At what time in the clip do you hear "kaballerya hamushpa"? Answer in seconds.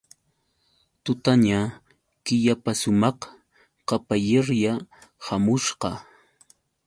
3.87-5.89